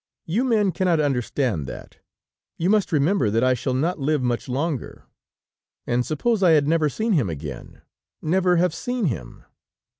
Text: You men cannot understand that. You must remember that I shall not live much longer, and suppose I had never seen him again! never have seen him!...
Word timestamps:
You 0.25 0.43
men 0.43 0.71
cannot 0.71 0.99
understand 0.99 1.67
that. 1.67 1.97
You 2.57 2.71
must 2.71 2.91
remember 2.91 3.29
that 3.29 3.43
I 3.43 3.53
shall 3.53 3.75
not 3.75 3.99
live 3.99 4.23
much 4.23 4.49
longer, 4.49 5.03
and 5.85 6.03
suppose 6.03 6.41
I 6.41 6.53
had 6.53 6.67
never 6.67 6.89
seen 6.89 7.13
him 7.13 7.29
again! 7.29 7.83
never 8.19 8.55
have 8.55 8.73
seen 8.73 9.05
him!... 9.05 9.43